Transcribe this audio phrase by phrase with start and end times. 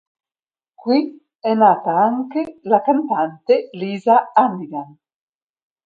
[0.77, 0.97] Qui
[1.39, 4.97] è nata anche la cantante Lisa Hannigan.